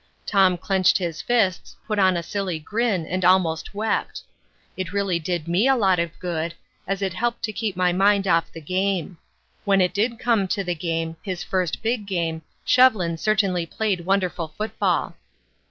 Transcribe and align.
Tom 0.25 0.57
clenched 0.57 0.97
his 0.97 1.21
fists, 1.21 1.75
put 1.85 1.99
on 1.99 2.17
a 2.17 2.23
silly 2.23 2.57
grin 2.57 3.05
and 3.05 3.23
almost 3.23 3.75
wept. 3.75 4.23
It 4.75 4.91
really 4.93 5.19
did 5.19 5.47
me 5.47 5.67
a 5.67 5.75
lot 5.75 5.99
of 5.99 6.17
good, 6.17 6.55
as 6.87 7.03
it 7.03 7.13
helped 7.13 7.43
to 7.43 7.53
keep 7.53 7.75
my 7.75 7.93
mind 7.93 8.27
off 8.27 8.51
the 8.51 8.61
game. 8.61 9.19
When 9.63 9.79
it 9.79 9.93
did 9.93 10.17
come 10.17 10.47
to 10.47 10.63
the 10.63 10.73
game, 10.73 11.17
his 11.21 11.43
first 11.43 11.83
big 11.83 12.07
game, 12.07 12.41
Shevlin 12.65 13.19
certainly 13.19 13.67
played 13.67 14.01
wonderful 14.03 14.47
football. 14.47 15.17